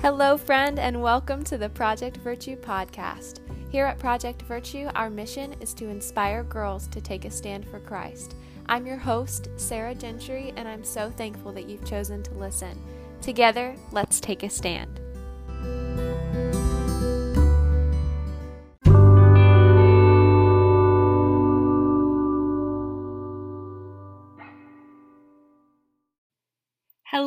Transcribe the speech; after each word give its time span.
Hello, 0.00 0.38
friend, 0.38 0.78
and 0.78 1.02
welcome 1.02 1.42
to 1.42 1.58
the 1.58 1.68
Project 1.68 2.18
Virtue 2.18 2.54
podcast. 2.54 3.40
Here 3.68 3.84
at 3.84 3.98
Project 3.98 4.42
Virtue, 4.42 4.88
our 4.94 5.10
mission 5.10 5.56
is 5.60 5.74
to 5.74 5.88
inspire 5.88 6.44
girls 6.44 6.86
to 6.88 7.00
take 7.00 7.24
a 7.24 7.30
stand 7.32 7.66
for 7.68 7.80
Christ. 7.80 8.36
I'm 8.66 8.86
your 8.86 8.96
host, 8.96 9.48
Sarah 9.56 9.96
Gentry, 9.96 10.52
and 10.54 10.68
I'm 10.68 10.84
so 10.84 11.10
thankful 11.10 11.50
that 11.50 11.68
you've 11.68 11.84
chosen 11.84 12.22
to 12.22 12.34
listen. 12.34 12.80
Together, 13.20 13.74
let's 13.90 14.20
take 14.20 14.44
a 14.44 14.48
stand. 14.48 15.00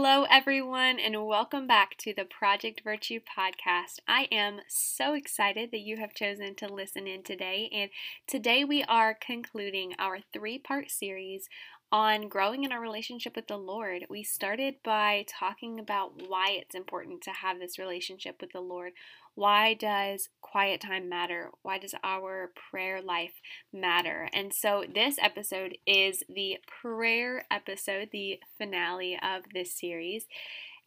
Hello, 0.04 0.26
everyone, 0.32 0.98
and 1.00 1.28
welcome 1.28 1.68
back 1.68 1.96
to 1.98 2.12
the 2.12 2.26
Project 2.26 2.82
Virtue 2.84 3.20
podcast. 3.20 4.00
I 4.08 4.28
am 4.32 4.62
so 4.68 5.14
excited 5.14 5.70
that 5.70 5.82
you 5.82 5.98
have 5.98 6.16
chosen 6.16 6.56
to 6.56 6.74
listen 6.74 7.06
in 7.06 7.22
today. 7.22 7.70
And 7.72 7.92
today 8.26 8.64
we 8.64 8.84
are 8.86 9.14
concluding 9.14 9.94
our 10.00 10.18
three 10.34 10.58
part 10.58 10.90
series 10.90 11.50
on 11.92 12.30
growing 12.30 12.64
in 12.64 12.72
our 12.72 12.82
relationship 12.82 13.36
with 13.36 13.48
the 13.48 13.58
Lord. 13.58 14.08
We 14.10 14.24
started 14.24 14.78
by 14.84 15.24
talking 15.30 15.80
about 15.80 16.14
why 16.28 16.50
it's 16.60 16.74
important 16.74 17.22
to 17.22 17.32
have 17.32 17.60
this 17.60 17.78
relationship 17.78 18.38
with 18.42 18.54
the 18.54 18.60
Lord. 18.60 18.94
Why 19.36 19.74
does 19.74 20.30
quiet 20.42 20.82
time 20.82 21.08
matter? 21.08 21.52
Why 21.62 21.78
does 21.78 21.96
our 22.04 22.52
prayer 22.70 23.02
life 23.02 23.42
matter? 23.72 24.30
And 24.34 24.54
so, 24.54 24.84
this 24.94 25.16
episode 25.22 25.78
is 25.88 26.24
the 26.28 26.58
prayer 26.68 27.46
episode, 27.50 28.10
the 28.12 28.40
finale 28.58 29.18
of 29.22 29.44
this 29.54 29.74
series. 29.74 30.26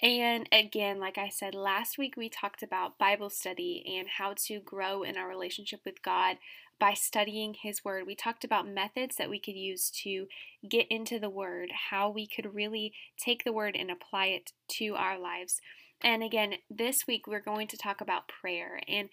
And 0.02 0.48
again, 0.52 0.98
like 0.98 1.16
I 1.16 1.28
said 1.28 1.54
last 1.54 1.96
week, 1.98 2.14
we 2.16 2.28
talked 2.28 2.62
about 2.62 2.98
Bible 2.98 3.30
study 3.30 3.96
and 3.98 4.08
how 4.18 4.34
to 4.46 4.60
grow 4.60 5.02
in 5.02 5.16
our 5.16 5.28
relationship 5.28 5.80
with 5.84 6.02
God 6.02 6.36
by 6.80 6.94
studying 6.94 7.54
His 7.54 7.84
Word. 7.84 8.04
We 8.06 8.16
talked 8.16 8.44
about 8.44 8.68
methods 8.68 9.16
that 9.16 9.30
we 9.30 9.38
could 9.38 9.54
use 9.54 9.90
to 10.02 10.26
get 10.68 10.88
into 10.90 11.18
the 11.18 11.30
Word, 11.30 11.70
how 11.90 12.10
we 12.10 12.26
could 12.26 12.54
really 12.54 12.92
take 13.16 13.44
the 13.44 13.52
Word 13.52 13.76
and 13.78 13.90
apply 13.90 14.26
it 14.26 14.52
to 14.70 14.94
our 14.96 15.18
lives. 15.18 15.60
And 16.04 16.22
again, 16.22 16.56
this 16.68 17.06
week 17.06 17.26
we're 17.26 17.40
going 17.40 17.66
to 17.68 17.78
talk 17.78 18.02
about 18.02 18.28
prayer. 18.28 18.78
And 18.86 19.08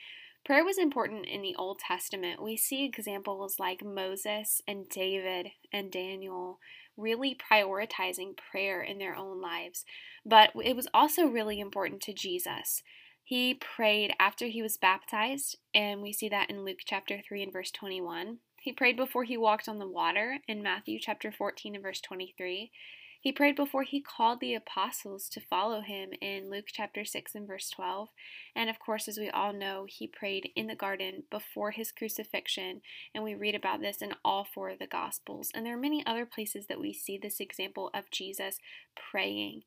prayer 0.45 0.65
was 0.65 0.77
important 0.77 1.25
in 1.25 1.41
the 1.41 1.55
Old 1.55 1.79
Testament. 1.79 2.43
We 2.43 2.57
see 2.57 2.83
examples 2.83 3.55
like 3.59 3.83
Moses 3.83 4.61
and 4.67 4.89
David 4.89 5.51
and 5.71 5.89
Daniel 5.89 6.59
really 6.97 7.33
prioritizing 7.33 8.35
prayer 8.35 8.81
in 8.81 8.97
their 8.97 9.15
own 9.15 9.41
lives. 9.41 9.85
But 10.25 10.51
it 10.61 10.75
was 10.75 10.89
also 10.93 11.25
really 11.25 11.61
important 11.61 12.01
to 12.01 12.13
Jesus. 12.13 12.83
He 13.23 13.53
prayed 13.53 14.13
after 14.19 14.47
he 14.47 14.61
was 14.61 14.75
baptized, 14.75 15.57
and 15.73 16.01
we 16.01 16.11
see 16.11 16.27
that 16.27 16.49
in 16.49 16.65
Luke 16.65 16.79
chapter 16.85 17.21
3 17.25 17.43
and 17.43 17.53
verse 17.53 17.71
21. 17.71 18.39
He 18.59 18.73
prayed 18.73 18.97
before 18.97 19.23
he 19.23 19.37
walked 19.37 19.69
on 19.69 19.79
the 19.79 19.87
water 19.87 20.39
in 20.47 20.61
Matthew 20.61 20.99
chapter 20.99 21.31
14 21.31 21.75
and 21.75 21.83
verse 21.83 22.01
23. 22.01 22.71
He 23.21 23.31
prayed 23.31 23.55
before 23.55 23.83
he 23.83 24.01
called 24.01 24.39
the 24.39 24.55
apostles 24.55 25.29
to 25.29 25.39
follow 25.39 25.81
him 25.81 26.09
in 26.21 26.49
Luke 26.49 26.65
chapter 26.67 27.05
6 27.05 27.35
and 27.35 27.47
verse 27.47 27.69
12. 27.69 28.09
And 28.55 28.67
of 28.67 28.79
course, 28.79 29.07
as 29.07 29.19
we 29.19 29.29
all 29.29 29.53
know, 29.53 29.85
he 29.87 30.07
prayed 30.07 30.49
in 30.55 30.65
the 30.65 30.75
garden 30.75 31.23
before 31.29 31.69
his 31.69 31.91
crucifixion. 31.91 32.81
And 33.13 33.23
we 33.23 33.35
read 33.35 33.53
about 33.53 33.79
this 33.79 34.01
in 34.01 34.15
all 34.25 34.43
four 34.43 34.71
of 34.71 34.79
the 34.79 34.87
Gospels. 34.87 35.51
And 35.53 35.63
there 35.63 35.75
are 35.75 35.79
many 35.79 36.03
other 36.03 36.25
places 36.25 36.65
that 36.65 36.79
we 36.79 36.93
see 36.93 37.15
this 37.15 37.39
example 37.39 37.91
of 37.93 38.09
Jesus 38.09 38.57
praying. 39.11 39.61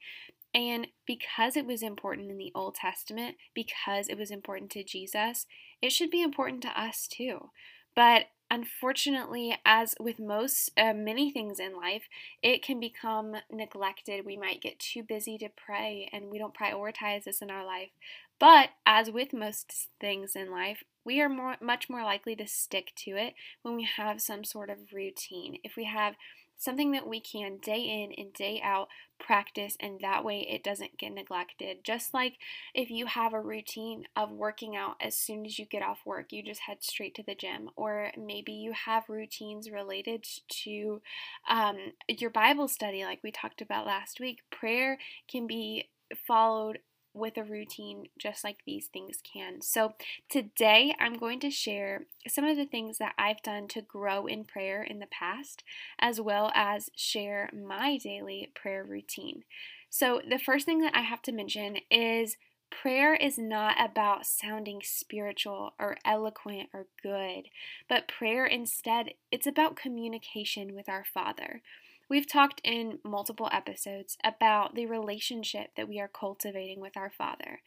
And 0.53 0.89
because 1.07 1.57
it 1.57 1.65
was 1.65 1.83
important 1.83 2.33
in 2.33 2.39
the 2.39 2.53
Old 2.57 2.75
Testament, 2.75 3.37
because 3.55 4.09
it 4.09 4.19
was 4.19 4.33
important 4.33 4.73
to 4.73 4.83
Jesus, 4.83 5.47
it 5.81 5.91
should 5.91 6.11
be 6.11 6.23
important 6.23 6.63
to 6.63 6.81
us 6.81 7.07
too. 7.07 7.51
But 7.95 8.27
unfortunately, 8.55 9.59
as 9.65 9.97
with 9.99 10.21
most 10.21 10.71
uh, 10.79 10.93
many 10.95 11.31
things 11.33 11.59
in 11.59 11.77
life, 11.77 12.05
it 12.41 12.63
can 12.63 12.79
become 12.79 13.35
neglected. 13.51 14.25
We 14.25 14.37
might 14.37 14.63
get 14.63 14.79
too 14.79 15.03
busy 15.03 15.37
to 15.39 15.49
pray 15.49 16.09
and 16.13 16.31
we 16.31 16.39
don't 16.39 16.57
prioritize 16.57 17.25
this 17.25 17.43
in 17.43 17.51
our 17.51 17.67
life. 17.67 17.91
But 18.39 18.71
as 18.87 19.11
with 19.11 19.33
most 19.33 19.89
things 20.01 20.37
in 20.37 20.51
life, 20.51 20.85
we 21.05 21.21
are 21.21 21.29
more, 21.29 21.57
much 21.61 21.91
more 21.91 22.05
likely 22.05 22.37
to 22.37 22.47
stick 22.47 22.93
to 22.99 23.17
it 23.17 23.35
when 23.63 23.75
we 23.75 23.89
have 23.97 24.21
some 24.21 24.45
sort 24.45 24.71
of 24.71 24.93
routine. 24.93 25.59
If 25.65 25.77
we 25.77 25.85
have 25.85 26.15
something 26.57 26.93
that 26.93 27.07
we 27.07 27.21
can 27.21 27.59
day 27.59 27.81
in 27.81 28.13
and 28.13 28.33
day 28.33 28.61
out 28.63 28.89
practice, 29.19 29.77
and 29.81 30.01
that 30.01 30.25
way 30.25 30.41
it 30.41 30.63
doesn't 30.63 30.99
get 30.99 31.13
neglected. 31.13 31.85
Just 31.85 32.13
like 32.13 32.35
if 32.75 32.91
you 32.91 33.07
have 33.07 33.33
a 33.33 33.41
routine 33.41 34.05
of 34.17 34.31
working 34.31 34.77
out 34.77 34.97
as 35.01 35.17
soon 35.17 35.47
as 35.47 35.59
you 35.59 35.67
get 35.67 35.83
off 35.83 36.01
work, 36.05 36.33
you 36.33 36.43
just 36.43 36.63
head 36.63 36.79
straight 36.81 37.15
to 37.15 37.23
the 37.23 37.35
gym, 37.35 37.71
or 37.77 38.11
maybe 38.19 38.53
you 38.53 38.73
have 38.73 39.09
routines 39.09 39.71
related 39.71 40.25
to 40.49 41.01
um, 41.49 41.77
your 42.09 42.31
Bible 42.31 42.69
study, 42.69 43.05
like 43.05 43.21
we 43.23 43.31
talked 43.31 43.61
about 43.61 43.87
last 43.87 44.21
week. 44.21 44.41
Prayer 44.51 44.99
can 45.29 45.47
be 45.47 45.89
followed 46.27 46.79
with 47.15 47.37
a 47.39 47.45
routine 47.45 48.09
just 48.19 48.45
like 48.45 48.59
these 48.67 48.87
things 48.87 49.19
can. 49.23 49.63
So, 49.63 49.95
today 50.29 50.95
I'm 50.99 51.17
going 51.17 51.41
to 51.41 51.51
share 51.51 52.07
some 52.29 52.45
of 52.45 52.57
the 52.57 52.67
things 52.67 52.99
that 52.99 53.15
I've 53.17 53.43
done 53.43 53.69
to 53.69 53.81
grow 53.81 54.27
in 54.27 54.45
prayer 54.45 54.83
in 54.83 54.99
the 54.99 55.07
past, 55.07 55.63
as 55.99 56.21
well 56.21 56.51
as 56.55 56.91
share 56.97 57.51
my 57.55 57.97
daily 57.97 58.51
prayer 58.55 58.85
routine. 58.85 59.45
So, 59.89 60.21
the 60.29 60.39
first 60.39 60.67
thing 60.67 60.81
that 60.81 60.97
I 60.97 61.03
have 61.03 61.23
to 61.23 61.33
mention 61.33 61.79
is 61.91 62.37
prayer 62.71 63.15
is 63.15 63.39
not 63.39 63.77
about 63.79 64.27
sounding 64.27 64.81
spiritual 64.83 65.73
or 65.79 65.97
eloquent 66.05 66.69
or 66.75 66.87
good, 67.03 67.45
but 67.89 68.09
prayer 68.09 68.45
instead, 68.45 69.11
it's 69.31 69.47
about 69.47 69.77
communication 69.77 70.75
with 70.75 70.89
our 70.89 71.05
Father. 71.05 71.63
We've 72.09 72.31
talked 72.31 72.61
in 72.65 72.99
multiple 73.05 73.49
episodes 73.51 74.19
about 74.23 74.75
the 74.75 74.87
relationship 74.87 75.71
that 75.77 75.89
we 75.89 75.99
are 76.01 76.09
cultivating 76.09 76.81
with 76.81 76.97
our 76.97 77.11
Father. 77.11 77.61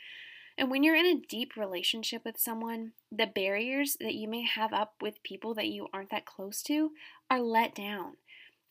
And 0.58 0.72
when 0.72 0.84
you're 0.84 0.96
in 0.96 1.06
a 1.06 1.22
deep 1.28 1.56
relationship 1.56 2.24
with 2.26 2.40
someone, 2.40 2.94
the 3.12 3.28
barriers 3.28 3.98
that 4.00 4.16
you 4.16 4.28
may 4.28 4.44
have 4.44 4.74
up 4.74 4.94
with 5.02 5.24
people 5.24 5.54
that 5.56 5.68
you 5.68 5.88
aren't 5.94 6.12
that 6.12 6.26
close 6.26 6.62
to 6.64 6.92
are 7.30 7.42
let 7.42 7.76
down. 7.76 8.18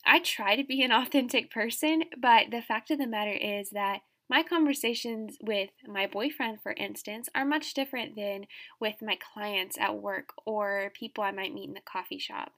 I 0.04 0.20
try 0.20 0.56
to 0.56 0.64
be 0.64 0.82
an 0.82 0.92
authentic 0.92 1.50
person, 1.50 2.04
but 2.16 2.50
the 2.50 2.62
fact 2.62 2.90
of 2.90 2.98
the 2.98 3.06
matter 3.06 3.32
is 3.32 3.70
that 3.70 4.00
my 4.28 4.42
conversations 4.42 5.36
with 5.40 5.70
my 5.86 6.06
boyfriend, 6.06 6.60
for 6.60 6.72
instance, 6.72 7.28
are 7.34 7.44
much 7.44 7.74
different 7.74 8.16
than 8.16 8.46
with 8.80 8.96
my 9.00 9.16
clients 9.34 9.78
at 9.78 9.96
work 9.96 10.30
or 10.44 10.90
people 10.94 11.22
I 11.22 11.30
might 11.30 11.54
meet 11.54 11.68
in 11.68 11.74
the 11.74 11.80
coffee 11.80 12.18
shop. 12.18 12.52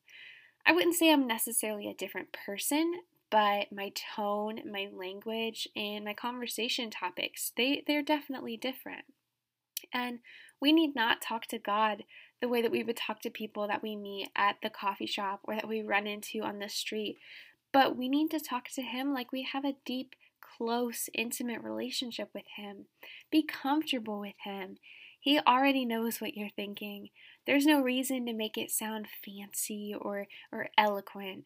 I 0.68 0.72
wouldn't 0.72 0.96
say 0.96 1.10
I'm 1.10 1.26
necessarily 1.26 1.88
a 1.88 1.94
different 1.94 2.36
person, 2.44 3.00
but 3.30 3.72
my 3.72 3.90
tone, 4.14 4.60
my 4.70 4.88
language, 4.92 5.66
and 5.74 6.04
my 6.04 6.12
conversation 6.12 6.90
topics, 6.90 7.52
they, 7.56 7.82
they're 7.86 8.02
definitely 8.02 8.58
different. 8.58 9.06
And 9.94 10.18
we 10.60 10.72
need 10.72 10.94
not 10.94 11.22
talk 11.22 11.46
to 11.46 11.58
God 11.58 12.04
the 12.42 12.48
way 12.48 12.60
that 12.60 12.70
we 12.70 12.82
would 12.82 12.98
talk 12.98 13.22
to 13.22 13.30
people 13.30 13.66
that 13.66 13.82
we 13.82 13.96
meet 13.96 14.28
at 14.36 14.56
the 14.62 14.68
coffee 14.68 15.06
shop 15.06 15.40
or 15.44 15.54
that 15.54 15.68
we 15.68 15.80
run 15.80 16.06
into 16.06 16.42
on 16.42 16.58
the 16.58 16.68
street. 16.68 17.16
But 17.72 17.96
we 17.96 18.10
need 18.10 18.30
to 18.32 18.40
talk 18.40 18.68
to 18.74 18.82
Him 18.82 19.14
like 19.14 19.32
we 19.32 19.48
have 19.50 19.64
a 19.64 19.76
deep, 19.86 20.14
close, 20.58 21.08
intimate 21.14 21.62
relationship 21.62 22.28
with 22.34 22.44
Him. 22.56 22.86
Be 23.30 23.42
comfortable 23.42 24.20
with 24.20 24.36
Him. 24.44 24.76
He 25.18 25.40
already 25.40 25.86
knows 25.86 26.20
what 26.20 26.36
you're 26.36 26.50
thinking. 26.54 27.08
There's 27.48 27.64
no 27.64 27.81
reason 27.81 28.26
to 28.26 28.34
make 28.34 28.59
it 28.59 28.70
sound 28.70 29.06
fancy 29.25 29.94
or, 29.98 30.26
or 30.53 30.69
eloquent. 30.76 31.44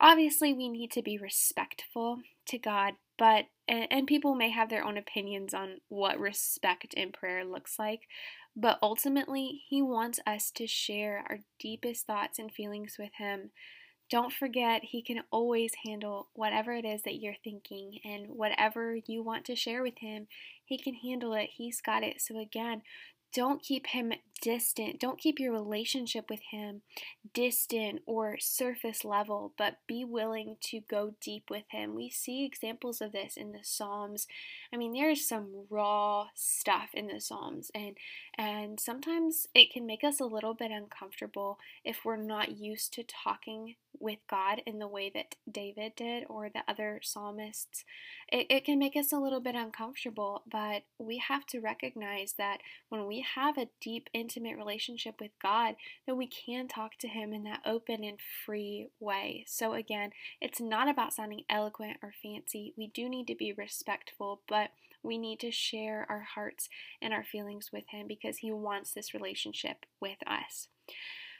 Obviously, 0.00 0.54
we 0.54 0.68
need 0.68 0.92
to 0.92 1.02
be 1.02 1.18
respectful 1.18 2.20
to 2.46 2.56
God, 2.56 2.94
but 3.18 3.46
and, 3.66 3.88
and 3.90 4.06
people 4.06 4.36
may 4.36 4.50
have 4.50 4.70
their 4.70 4.84
own 4.84 4.96
opinions 4.96 5.52
on 5.52 5.78
what 5.88 6.20
respect 6.20 6.94
in 6.94 7.10
prayer 7.10 7.44
looks 7.44 7.80
like, 7.80 8.02
but 8.54 8.78
ultimately, 8.80 9.62
He 9.68 9.82
wants 9.82 10.20
us 10.24 10.52
to 10.52 10.68
share 10.68 11.24
our 11.28 11.40
deepest 11.58 12.06
thoughts 12.06 12.38
and 12.38 12.52
feelings 12.52 12.94
with 12.96 13.10
Him. 13.18 13.50
Don't 14.08 14.32
forget, 14.32 14.82
He 14.84 15.02
can 15.02 15.24
always 15.32 15.72
handle 15.84 16.28
whatever 16.32 16.74
it 16.74 16.84
is 16.84 17.02
that 17.02 17.20
you're 17.20 17.34
thinking 17.42 17.98
and 18.04 18.28
whatever 18.28 18.96
you 19.04 19.24
want 19.24 19.44
to 19.46 19.56
share 19.56 19.82
with 19.82 19.98
Him, 19.98 20.28
He 20.64 20.78
can 20.78 20.94
handle 20.94 21.34
it. 21.34 21.50
He's 21.56 21.80
got 21.80 22.04
it. 22.04 22.20
So, 22.20 22.38
again, 22.38 22.82
don't 23.32 23.62
keep 23.62 23.88
him 23.88 24.12
distant. 24.40 24.98
Don't 24.98 25.18
keep 25.18 25.38
your 25.38 25.52
relationship 25.52 26.30
with 26.30 26.40
him 26.50 26.82
distant 27.34 28.00
or 28.06 28.38
surface 28.38 29.04
level, 29.04 29.52
but 29.58 29.78
be 29.86 30.04
willing 30.04 30.56
to 30.60 30.80
go 30.80 31.14
deep 31.20 31.44
with 31.50 31.64
him. 31.68 31.94
We 31.94 32.08
see 32.10 32.44
examples 32.44 33.00
of 33.00 33.12
this 33.12 33.36
in 33.36 33.52
the 33.52 33.62
Psalms. 33.62 34.26
I 34.72 34.76
mean, 34.76 34.94
there's 34.94 35.26
some 35.26 35.66
raw 35.68 36.28
stuff 36.34 36.90
in 36.94 37.08
the 37.08 37.20
Psalms 37.20 37.70
and 37.74 37.96
and 38.38 38.80
sometimes 38.80 39.46
it 39.54 39.70
can 39.70 39.84
make 39.86 40.02
us 40.02 40.20
a 40.20 40.24
little 40.24 40.54
bit 40.54 40.70
uncomfortable 40.70 41.58
if 41.84 42.04
we're 42.04 42.16
not 42.16 42.56
used 42.56 42.94
to 42.94 43.02
talking 43.02 43.74
with 43.98 44.18
God 44.30 44.62
in 44.64 44.78
the 44.78 44.88
way 44.88 45.10
that 45.14 45.34
David 45.50 45.94
did 45.94 46.24
or 46.28 46.48
the 46.48 46.62
other 46.66 47.00
psalmists. 47.02 47.84
It, 48.32 48.46
it 48.48 48.64
can 48.64 48.78
make 48.78 48.96
us 48.96 49.12
a 49.12 49.18
little 49.18 49.40
bit 49.40 49.54
uncomfortable, 49.54 50.42
but 50.50 50.84
we 50.98 51.18
have 51.18 51.44
to 51.46 51.60
recognize 51.60 52.34
that 52.38 52.60
when 52.88 53.06
we 53.06 53.19
have 53.20 53.56
a 53.56 53.68
deep, 53.80 54.08
intimate 54.12 54.56
relationship 54.56 55.16
with 55.20 55.30
God, 55.42 55.76
that 56.06 56.16
we 56.16 56.26
can 56.26 56.68
talk 56.68 56.98
to 56.98 57.08
Him 57.08 57.32
in 57.32 57.44
that 57.44 57.62
open 57.64 58.04
and 58.04 58.18
free 58.44 58.88
way. 58.98 59.44
So, 59.46 59.74
again, 59.74 60.10
it's 60.40 60.60
not 60.60 60.88
about 60.88 61.12
sounding 61.12 61.44
eloquent 61.48 61.98
or 62.02 62.12
fancy. 62.22 62.74
We 62.76 62.88
do 62.88 63.08
need 63.08 63.26
to 63.28 63.34
be 63.34 63.52
respectful, 63.52 64.40
but 64.48 64.70
we 65.02 65.18
need 65.18 65.40
to 65.40 65.50
share 65.50 66.06
our 66.08 66.26
hearts 66.34 66.68
and 67.00 67.14
our 67.14 67.24
feelings 67.24 67.70
with 67.72 67.88
Him 67.88 68.06
because 68.06 68.38
He 68.38 68.52
wants 68.52 68.92
this 68.92 69.14
relationship 69.14 69.86
with 70.00 70.18
us. 70.26 70.68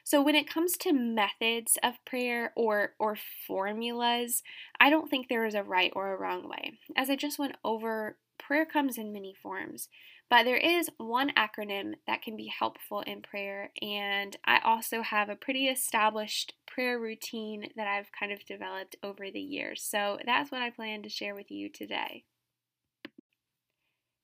So 0.05 0.23
when 0.23 0.35
it 0.35 0.49
comes 0.49 0.77
to 0.79 0.93
methods 0.93 1.79
of 1.83 2.05
prayer 2.05 2.53
or 2.57 2.95
or 2.99 3.17
formulas, 3.47 4.43
I 4.79 4.91
don't 4.91 5.11
think 5.11 5.29
there 5.29 5.45
is 5.45 5.55
a 5.55 5.63
right 5.63 5.93
or 5.95 6.13
a 6.13 6.19
wrong 6.19 6.49
way. 6.49 6.73
As 6.97 7.11
I 7.11 7.17
just 7.17 7.39
went 7.39 7.57
over, 7.65 8.17
prayer 8.39 8.65
comes 8.65 8.99
in 8.99 9.13
many 9.13 9.35
forms. 9.41 9.89
But 10.31 10.45
there 10.45 10.57
is 10.57 10.89
one 10.97 11.33
acronym 11.35 11.95
that 12.07 12.23
can 12.23 12.37
be 12.37 12.47
helpful 12.47 13.01
in 13.01 13.21
prayer, 13.21 13.73
and 13.83 14.37
I 14.45 14.61
also 14.61 15.03
have 15.03 15.29
a 15.29 15.35
pretty 15.35 15.67
established 15.67 16.55
prayer 16.69 17.01
routine 17.01 17.71
that 17.77 17.89
I've 17.89 18.13
kind 18.19 18.31
of 18.31 18.47
developed 18.47 18.95
over 19.03 19.29
the 19.31 19.41
years. 19.41 19.83
So 19.83 20.19
that's 20.25 20.53
what 20.53 20.63
I 20.63 20.71
plan 20.71 21.03
to 21.03 21.09
share 21.09 21.35
with 21.35 21.51
you 21.51 21.69
today. 21.69 22.25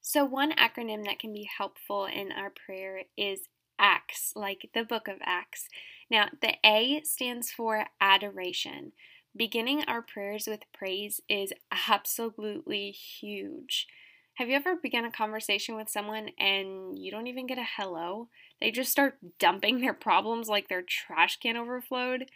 So, 0.01 0.25
one 0.25 0.53
acronym 0.53 1.05
that 1.07 1.19
can 1.19 1.33
be 1.33 1.51
helpful 1.59 2.07
in 2.07 2.31
our 2.31 2.51
prayer 2.51 3.03
is 3.17 3.49
Acts, 3.77 4.33
like 4.37 4.71
the 4.73 4.85
book 4.85 5.09
of 5.09 5.17
Acts. 5.25 5.69
Now, 6.09 6.29
the 6.41 6.55
A 6.65 7.03
stands 7.03 7.51
for 7.51 7.87
adoration. 8.01 8.93
Beginning 9.37 9.83
our 9.89 10.03
prayers 10.03 10.47
with 10.47 10.61
praise 10.73 11.21
is 11.29 11.53
absolutely 11.89 12.93
huge. 12.93 13.89
Have 14.37 14.51
you 14.51 14.57
ever 14.57 14.77
begun 14.77 15.07
a 15.07 15.11
conversation 15.11 15.77
with 15.77 15.89
someone 15.89 16.29
and 16.39 16.99
you 16.99 17.11
don't 17.11 17.27
even 17.27 17.47
get 17.47 17.57
a 17.57 17.65
hello? 17.79 18.29
They 18.61 18.71
just 18.71 18.93
start 18.93 19.19
dumping 19.39 19.81
their 19.81 19.95
problems 19.95 20.47
like 20.47 20.69
their 20.69 20.83
trash 20.83 21.39
can 21.39 21.57
overflowed? 21.57 22.27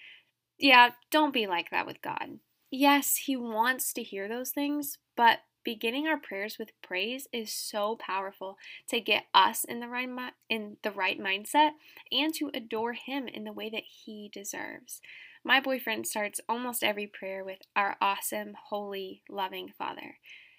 Yeah, 0.59 0.91
don't 1.11 1.35
be 1.35 1.47
like 1.47 1.71
that 1.71 1.87
with 1.87 2.01
God. 2.01 2.39
Yes, 2.71 3.17
He 3.17 3.37
wants 3.37 3.93
to 3.93 4.03
hear 4.03 4.29
those 4.29 4.51
things, 4.51 4.97
but 5.15 5.41
beginning 5.63 6.07
our 6.07 6.17
prayers 6.17 6.57
with 6.59 6.71
praise 6.83 7.29
is 7.35 7.53
so 7.53 7.97
powerful 7.97 8.57
to 8.89 8.99
get 8.99 9.25
us 9.35 9.65
in 9.65 9.81
the 9.81 9.89
right 9.89 10.09
in 10.49 10.79
the 10.83 10.91
right 10.91 11.21
mindset 11.21 11.73
and 12.11 12.33
to 12.35 12.51
adore 12.55 12.95
him 12.95 13.29
in 13.29 13.45
the 13.45 13.53
way 13.53 13.69
that 13.69 13.83
he 13.87 14.31
deserves. 14.33 15.03
My 15.45 15.61
boyfriend 15.61 16.07
starts 16.07 16.41
almost 16.49 16.83
every 16.83 17.07
prayer 17.07 17.45
with 17.45 17.59
our 17.77 17.97
awesome, 18.01 18.55
holy, 18.69 19.23
loving 19.29 19.73
Father. 19.77 20.17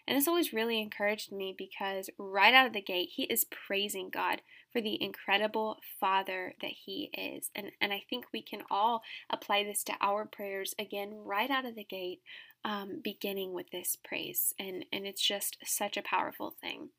And 0.07 0.17
this 0.17 0.27
always 0.27 0.53
really 0.53 0.81
encouraged 0.81 1.31
me 1.31 1.53
because 1.57 2.09
right 2.17 2.53
out 2.53 2.67
of 2.67 2.73
the 2.73 2.81
gate, 2.81 3.09
he 3.15 3.23
is 3.23 3.45
praising 3.45 4.09
God 4.09 4.41
for 4.71 4.81
the 4.81 5.01
incredible 5.01 5.77
Father 5.99 6.53
that 6.61 6.71
he 6.85 7.09
is. 7.13 7.49
And, 7.55 7.71
and 7.81 7.91
I 7.91 8.03
think 8.09 8.25
we 8.31 8.41
can 8.41 8.61
all 8.69 9.01
apply 9.29 9.63
this 9.63 9.83
to 9.85 9.93
our 10.01 10.25
prayers 10.25 10.73
again 10.79 11.13
right 11.23 11.49
out 11.49 11.65
of 11.65 11.75
the 11.75 11.83
gate 11.83 12.21
um, 12.63 13.01
beginning 13.03 13.53
with 13.53 13.71
this 13.71 13.97
praise, 14.03 14.53
and, 14.59 14.85
and 14.93 15.05
it's 15.07 15.21
just 15.21 15.57
such 15.65 15.97
a 15.97 16.03
powerful 16.03 16.53
thing. 16.61 16.89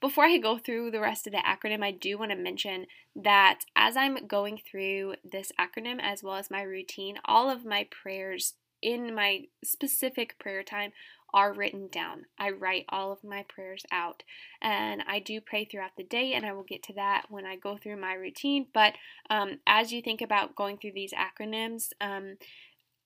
Before 0.00 0.24
I 0.24 0.38
go 0.38 0.58
through 0.58 0.90
the 0.90 1.00
rest 1.00 1.26
of 1.26 1.32
the 1.32 1.42
acronym, 1.46 1.84
I 1.84 1.92
do 1.92 2.18
want 2.18 2.32
to 2.32 2.36
mention 2.36 2.86
that 3.14 3.60
as 3.76 3.96
I'm 3.96 4.26
going 4.26 4.58
through 4.58 5.14
this 5.24 5.52
acronym 5.60 6.00
as 6.02 6.22
well 6.22 6.36
as 6.36 6.50
my 6.50 6.62
routine, 6.62 7.18
all 7.24 7.50
of 7.50 7.64
my 7.64 7.86
prayers 7.90 8.54
in 8.82 9.14
my 9.14 9.42
specific 9.62 10.38
prayer 10.40 10.64
time 10.64 10.92
are 11.34 11.52
written 11.52 11.88
down. 11.88 12.26
I 12.38 12.50
write 12.50 12.84
all 12.88 13.12
of 13.12 13.24
my 13.24 13.44
prayers 13.48 13.84
out 13.90 14.22
and 14.60 15.02
I 15.06 15.18
do 15.18 15.40
pray 15.40 15.64
throughout 15.64 15.96
the 15.96 16.04
day, 16.04 16.34
and 16.34 16.46
I 16.46 16.52
will 16.52 16.62
get 16.62 16.82
to 16.84 16.92
that 16.94 17.26
when 17.28 17.44
I 17.46 17.56
go 17.56 17.76
through 17.76 18.00
my 18.00 18.14
routine. 18.14 18.66
But 18.72 18.94
um, 19.28 19.58
as 19.66 19.92
you 19.92 20.00
think 20.02 20.20
about 20.20 20.54
going 20.54 20.78
through 20.78 20.92
these 20.92 21.12
acronyms, 21.12 21.88
um, 22.00 22.36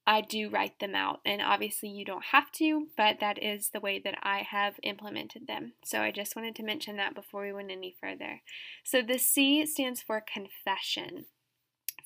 I 0.06 0.20
do 0.20 0.48
write 0.50 0.78
them 0.78 0.94
out. 0.94 1.20
And 1.24 1.42
obviously, 1.42 1.88
you 1.88 2.04
don't 2.04 2.26
have 2.26 2.52
to, 2.52 2.88
but 2.96 3.18
that 3.20 3.42
is 3.42 3.70
the 3.70 3.80
way 3.80 4.00
that 4.04 4.18
I 4.22 4.46
have 4.48 4.74
implemented 4.82 5.46
them. 5.46 5.72
So 5.84 6.00
I 6.00 6.12
just 6.12 6.36
wanted 6.36 6.54
to 6.56 6.62
mention 6.62 6.96
that 6.96 7.14
before 7.14 7.42
we 7.42 7.52
went 7.52 7.70
any 7.70 7.96
further. 8.00 8.42
So 8.84 9.02
the 9.02 9.18
C 9.18 9.66
stands 9.66 10.02
for 10.02 10.20
confession. 10.20 11.24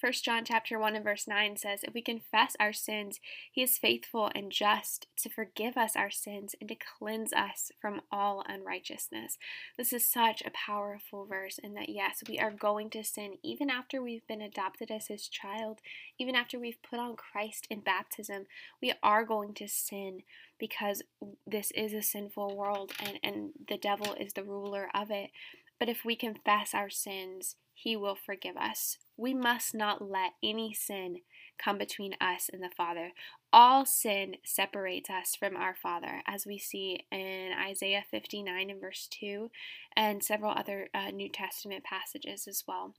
1 0.00 0.12
John 0.24 0.46
chapter 0.46 0.78
1 0.78 0.96
and 0.96 1.04
verse 1.04 1.28
9 1.28 1.58
says, 1.58 1.80
If 1.82 1.92
we 1.92 2.00
confess 2.00 2.56
our 2.58 2.72
sins, 2.72 3.20
he 3.52 3.62
is 3.62 3.76
faithful 3.76 4.30
and 4.34 4.50
just 4.50 5.08
to 5.18 5.28
forgive 5.28 5.76
us 5.76 5.94
our 5.94 6.10
sins 6.10 6.54
and 6.58 6.70
to 6.70 6.74
cleanse 6.74 7.34
us 7.34 7.70
from 7.78 8.00
all 8.10 8.42
unrighteousness. 8.48 9.36
This 9.76 9.92
is 9.92 10.06
such 10.06 10.42
a 10.42 10.50
powerful 10.50 11.26
verse 11.26 11.58
in 11.58 11.74
that 11.74 11.90
yes, 11.90 12.22
we 12.26 12.38
are 12.38 12.50
going 12.50 12.88
to 12.90 13.04
sin 13.04 13.34
even 13.42 13.68
after 13.68 14.00
we've 14.00 14.26
been 14.26 14.40
adopted 14.40 14.90
as 14.90 15.08
his 15.08 15.28
child, 15.28 15.80
even 16.18 16.34
after 16.34 16.58
we've 16.58 16.82
put 16.82 16.98
on 16.98 17.14
Christ 17.14 17.66
in 17.68 17.80
baptism, 17.80 18.46
we 18.80 18.94
are 19.02 19.24
going 19.24 19.52
to 19.54 19.68
sin 19.68 20.22
because 20.58 21.02
this 21.46 21.72
is 21.72 21.92
a 21.92 22.00
sinful 22.00 22.56
world 22.56 22.92
and, 23.04 23.18
and 23.22 23.50
the 23.68 23.76
devil 23.76 24.14
is 24.18 24.32
the 24.32 24.44
ruler 24.44 24.88
of 24.94 25.10
it. 25.10 25.30
But 25.78 25.90
if 25.90 26.04
we 26.04 26.16
confess 26.16 26.74
our 26.74 26.90
sins, 26.90 27.56
he 27.82 27.96
will 27.96 28.14
forgive 28.14 28.56
us. 28.56 28.98
We 29.16 29.32
must 29.32 29.74
not 29.74 30.02
let 30.02 30.32
any 30.42 30.74
sin 30.74 31.20
come 31.58 31.78
between 31.78 32.14
us 32.20 32.50
and 32.52 32.62
the 32.62 32.70
Father. 32.76 33.12
All 33.52 33.86
sin 33.86 34.36
separates 34.44 35.08
us 35.08 35.34
from 35.34 35.56
our 35.56 35.74
Father, 35.74 36.22
as 36.26 36.46
we 36.46 36.58
see 36.58 37.00
in 37.10 37.52
Isaiah 37.58 38.04
59 38.10 38.70
and 38.70 38.80
verse 38.80 39.08
2, 39.10 39.50
and 39.96 40.22
several 40.22 40.52
other 40.52 40.88
uh, 40.94 41.10
New 41.10 41.28
Testament 41.28 41.84
passages 41.84 42.46
as 42.46 42.64
well. 42.68 42.94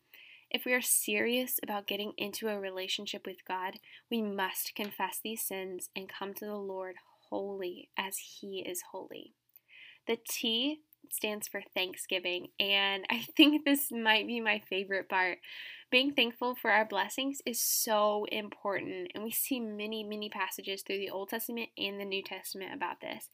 If 0.50 0.66
we 0.66 0.74
are 0.74 0.82
serious 0.82 1.60
about 1.64 1.88
getting 1.88 2.14
into 2.18 2.50
a 2.50 2.60
relationship 2.60 3.26
with 3.26 3.46
God, 3.48 3.80
we 4.10 4.22
must 4.22 4.76
confess 4.76 5.20
these 5.24 5.44
sins 5.44 5.90
and 5.96 6.10
come 6.10 6.34
to 6.36 6.46
the 6.46 6.56
Lord 6.56 6.96
holy 7.30 7.90
as 7.98 8.18
He 8.18 8.60
is 8.60 8.82
holy. 8.92 9.34
The 10.08 10.18
T 10.28 10.82
stands 11.12 11.48
for 11.48 11.62
Thanksgiving, 11.74 12.48
and 12.60 13.06
I 13.10 13.26
think 13.38 13.66
this 13.66 13.92
might 13.92 14.28
be 14.28 14.40
my 14.40 14.62
favorite 14.70 15.10
part. 15.10 15.40
Being 15.92 16.14
thankful 16.14 16.56
for 16.56 16.72
our 16.72 16.86
blessings 16.86 17.42
is 17.46 17.62
so 17.62 18.26
important, 18.32 19.12
and 19.14 19.24
we 19.24 19.32
see 19.32 19.60
many, 19.60 20.04
many 20.04 20.30
passages 20.30 20.82
through 20.82 21.00
the 21.00 21.10
Old 21.10 21.30
Testament 21.30 21.70
and 21.78 22.00
the 22.00 22.06
New 22.06 22.24
Testament 22.24 22.74
about 22.74 23.02
this. 23.02 23.30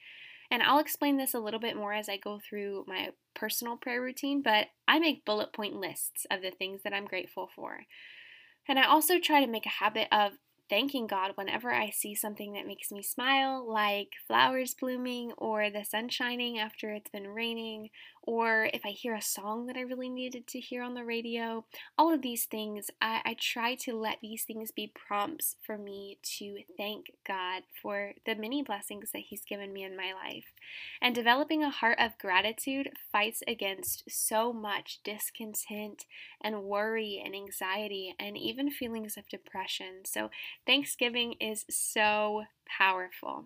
And 0.49 0.63
I'll 0.63 0.79
explain 0.79 1.17
this 1.17 1.33
a 1.33 1.39
little 1.39 1.59
bit 1.59 1.75
more 1.75 1.93
as 1.93 2.07
I 2.07 2.17
go 2.17 2.39
through 2.39 2.85
my 2.87 3.09
personal 3.35 3.77
prayer 3.77 4.01
routine, 4.01 4.41
but 4.41 4.67
I 4.87 4.97
make 4.99 5.25
bullet 5.25 5.53
point 5.53 5.75
lists 5.75 6.25
of 6.31 6.41
the 6.41 6.51
things 6.51 6.83
that 6.83 6.93
I'm 6.93 7.05
grateful 7.05 7.49
for. 7.53 7.81
And 8.67 8.79
I 8.79 8.87
also 8.87 9.19
try 9.19 9.41
to 9.41 9.51
make 9.51 9.65
a 9.65 9.69
habit 9.69 10.07
of 10.11 10.33
thanking 10.69 11.07
God 11.07 11.31
whenever 11.35 11.71
I 11.71 11.89
see 11.89 12.15
something 12.15 12.53
that 12.53 12.67
makes 12.67 12.91
me 12.91 13.01
smile, 13.01 13.65
like 13.67 14.13
flowers 14.27 14.73
blooming 14.73 15.31
or 15.37 15.69
the 15.69 15.83
sun 15.83 16.09
shining 16.09 16.59
after 16.59 16.91
it's 16.93 17.09
been 17.09 17.27
raining, 17.27 17.89
or 18.27 18.69
if 18.73 18.85
I 18.85 18.89
hear 18.89 19.15
a 19.15 19.21
song 19.21 19.67
that 19.67 19.77
I 19.77 19.81
really 19.81 20.09
needed 20.09 20.47
to 20.47 20.59
hear 20.59 20.83
on 20.83 20.95
the 20.95 21.05
radio. 21.05 21.63
All 21.97 22.13
of 22.13 22.21
these 22.21 22.43
things, 22.43 22.91
I, 23.01 23.21
I 23.23 23.35
try 23.39 23.75
to 23.75 23.95
let 23.95 24.17
these 24.21 24.43
things 24.43 24.69
be 24.69 24.91
prompts 24.93 25.55
for 25.65 25.77
me 25.77 26.17
to 26.37 26.57
thank 26.75 27.13
God 27.25 27.63
for 27.81 28.11
the 28.25 28.35
many 28.35 28.61
blessings 28.61 29.11
that 29.13 29.23
He's 29.29 29.45
given 29.45 29.71
me 29.71 29.85
in 29.85 29.95
my 29.95 30.11
life. 30.11 30.43
And 31.01 31.15
developing 31.15 31.63
a 31.63 31.69
heart 31.69 31.99
of 32.01 32.17
gratitude 32.17 32.89
fights 33.13 33.43
against 33.47 34.03
so 34.09 34.51
much 34.51 34.99
discontent 35.05 36.05
and 36.43 36.63
worry 36.63 37.23
and 37.23 37.33
anxiety 37.33 38.13
and 38.19 38.37
even 38.37 38.69
feelings 38.69 39.15
of 39.15 39.29
depression. 39.29 40.03
So, 40.05 40.29
Thanksgiving 40.65 41.35
is 41.39 41.63
so 41.69 42.43
powerful. 42.65 43.45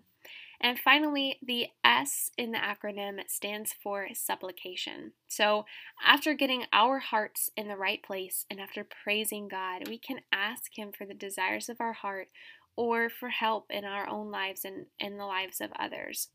And 0.64 0.78
finally, 0.78 1.38
the 1.44 1.66
S 1.84 2.30
in 2.38 2.52
the 2.52 2.58
acronym 2.58 3.18
stands 3.28 3.72
for 3.72 4.06
supplication. 4.14 5.12
So, 5.26 5.66
after 6.06 6.34
getting 6.34 6.66
our 6.72 7.00
hearts 7.00 7.50
in 7.56 7.66
the 7.66 7.76
right 7.76 8.00
place 8.00 8.46
and 8.48 8.60
after 8.60 8.84
praising 8.84 9.48
God, 9.48 9.88
we 9.88 9.98
can 9.98 10.20
ask 10.30 10.78
Him 10.78 10.92
for 10.96 11.04
the 11.04 11.14
desires 11.14 11.68
of 11.68 11.80
our 11.80 11.94
heart 11.94 12.28
or 12.76 13.10
for 13.10 13.30
help 13.30 13.66
in 13.70 13.84
our 13.84 14.08
own 14.08 14.30
lives 14.30 14.64
and 14.64 14.86
in 15.00 15.18
the 15.18 15.26
lives 15.26 15.60
of 15.60 15.72
others. 15.78 16.28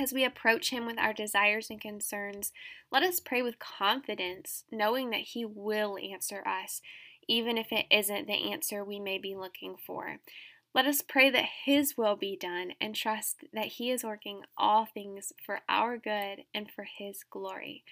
as 0.00 0.12
we 0.12 0.24
approach 0.24 0.70
Him 0.70 0.86
with 0.86 0.98
our 0.98 1.12
desires 1.12 1.68
and 1.70 1.80
concerns, 1.80 2.50
let 2.90 3.02
us 3.02 3.20
pray 3.20 3.42
with 3.42 3.58
confidence, 3.58 4.64
knowing 4.72 5.10
that 5.10 5.20
He 5.20 5.44
will 5.44 5.98
answer 5.98 6.42
us, 6.48 6.80
even 7.28 7.56
if 7.58 7.70
it 7.70 7.86
isn't 7.90 8.26
the 8.26 8.50
answer 8.50 8.82
we 8.82 8.98
may 8.98 9.18
be 9.18 9.36
looking 9.36 9.76
for. 9.76 10.18
Let 10.74 10.86
us 10.86 11.02
pray 11.02 11.28
that 11.30 11.44
His 11.64 11.98
will 11.98 12.16
be 12.16 12.36
done 12.36 12.72
and 12.80 12.94
trust 12.94 13.44
that 13.52 13.66
He 13.66 13.90
is 13.90 14.04
working 14.04 14.42
all 14.56 14.86
things 14.86 15.32
for 15.44 15.60
our 15.68 15.98
good 15.98 16.44
and 16.54 16.70
for 16.70 16.84
His 16.84 17.24
glory. 17.30 17.84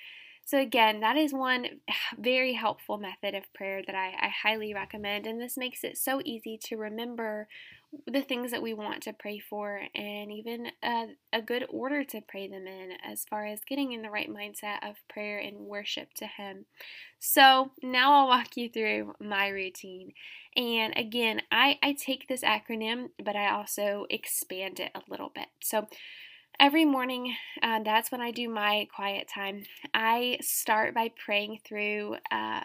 So, 0.47 0.59
again, 0.59 1.01
that 1.01 1.17
is 1.17 1.33
one 1.33 1.67
very 2.19 2.55
helpful 2.55 2.97
method 2.97 3.35
of 3.35 3.53
prayer 3.53 3.83
that 3.87 3.95
I, 3.95 4.15
I 4.21 4.29
highly 4.29 4.73
recommend. 4.73 5.27
And 5.27 5.41
this 5.41 5.57
makes 5.57 5.85
it 5.85 5.99
so 5.99 6.23
easy 6.25 6.59
to 6.65 6.77
remember 6.77 7.49
the 8.07 8.23
things 8.23 8.53
that 8.53 8.63
we 8.63 8.73
want 8.73 9.03
to 9.03 9.13
pray 9.13 9.39
for 9.39 9.81
and 9.95 10.31
even 10.31 10.69
a, 10.83 11.07
a, 11.33 11.43
good 11.43 11.67
order 11.69 12.05
to 12.05 12.21
pray 12.21 12.47
them 12.47 12.67
in 12.67 12.93
as 13.05 13.25
far 13.25 13.47
as 13.47 13.65
getting 13.65 13.93
in 13.93 14.03
the 14.03 14.11
right 14.11 14.31
mindset 14.31 14.89
of 14.89 14.97
prayer 15.09 15.39
and 15.39 15.59
worship 15.59 16.15
to 16.15 16.27
Him. 16.27 16.67
So 17.19 17.73
now 17.83 18.13
I'll 18.13 18.29
walk 18.29 18.57
you 18.57 18.69
through 18.69 19.15
my 19.21 19.49
routine. 19.49 20.13
And 20.57 20.97
again, 20.97 21.43
I, 21.51 21.79
I 21.83 21.93
take 21.93 22.29
this 22.29 22.43
acronym, 22.43 23.11
but 23.23 23.35
I 23.35 23.51
also 23.51 24.07
expand 24.09 24.79
it 24.79 24.93
a 24.95 25.03
little 25.09 25.31
bit. 25.35 25.49
So 25.61 25.89
every 26.61 26.85
morning, 26.85 27.35
uh, 27.63 27.81
that's 27.83 28.13
when 28.13 28.21
I 28.21 28.31
do 28.31 28.49
my 28.49 28.87
quiet 28.95 29.29
time. 29.29 29.65
I 29.93 30.39
start 30.43 30.95
by 30.95 31.11
praying 31.25 31.61
through. 31.65 32.17
Uh, 32.31 32.63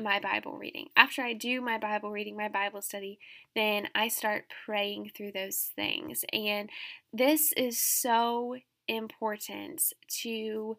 my 0.00 0.20
Bible 0.20 0.56
reading. 0.56 0.88
After 0.96 1.22
I 1.22 1.32
do 1.34 1.60
my 1.60 1.78
Bible 1.78 2.10
reading, 2.10 2.36
my 2.36 2.48
Bible 2.48 2.82
study, 2.82 3.18
then 3.54 3.88
I 3.94 4.08
start 4.08 4.44
praying 4.64 5.12
through 5.16 5.32
those 5.32 5.70
things. 5.74 6.24
And 6.32 6.70
this 7.12 7.52
is 7.56 7.80
so 7.80 8.56
important 8.88 9.82
to 10.22 10.76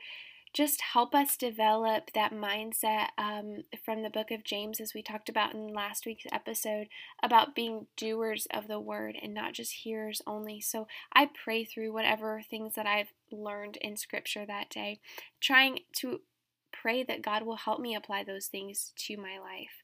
just 0.54 0.82
help 0.94 1.16
us 1.16 1.36
develop 1.36 2.12
that 2.14 2.32
mindset 2.32 3.08
um, 3.18 3.64
from 3.84 4.04
the 4.04 4.10
book 4.10 4.30
of 4.30 4.44
James, 4.44 4.80
as 4.80 4.94
we 4.94 5.02
talked 5.02 5.28
about 5.28 5.54
in 5.54 5.74
last 5.74 6.06
week's 6.06 6.26
episode, 6.32 6.88
about 7.24 7.56
being 7.56 7.88
doers 7.98 8.48
of 8.54 8.68
the 8.68 8.80
word 8.80 9.16
and 9.22 9.34
not 9.34 9.54
just 9.54 9.72
hearers 9.84 10.22
only. 10.28 10.62
So 10.62 10.88
I 11.12 11.30
pray 11.44 11.66
through 11.66 11.92
whatever 11.92 12.42
things 12.48 12.76
that 12.76 12.86
I've 12.86 13.14
learned 13.32 13.78
in 13.78 13.98
scripture 13.98 14.46
that 14.46 14.70
day, 14.70 15.00
trying 15.42 15.80
to 15.98 16.22
pray 16.84 17.02
that 17.02 17.22
God 17.22 17.44
will 17.44 17.56
help 17.56 17.80
me 17.80 17.96
apply 17.96 18.26
those 18.26 18.48
things 18.48 18.92
to 18.98 19.16
my 19.16 19.40
life. 19.40 19.82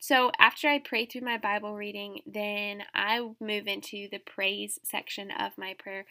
So, 0.00 0.32
after 0.38 0.66
I 0.66 0.80
pray 0.80 1.06
through 1.06 1.20
my 1.20 1.38
Bible 1.38 1.76
reading, 1.76 2.22
then 2.26 2.82
I 2.92 3.20
move 3.38 3.68
into 3.68 4.08
the 4.10 4.18
praise 4.18 4.80
section 4.82 5.30
of 5.30 5.56
my 5.56 5.74
prayer. 5.78 6.06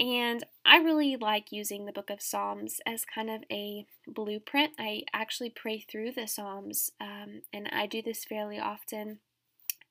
And 0.00 0.44
I 0.64 0.78
really 0.78 1.16
like 1.16 1.52
using 1.52 1.86
the 1.86 1.92
book 1.92 2.10
of 2.10 2.20
Psalms 2.20 2.80
as 2.86 3.04
kind 3.04 3.30
of 3.30 3.44
a 3.52 3.86
blueprint. 4.06 4.72
I 4.78 5.02
actually 5.12 5.50
pray 5.50 5.78
through 5.80 6.12
the 6.12 6.26
Psalms, 6.26 6.90
um, 7.00 7.42
and 7.52 7.68
I 7.70 7.86
do 7.86 8.02
this 8.02 8.24
fairly 8.24 8.58
often. 8.58 9.20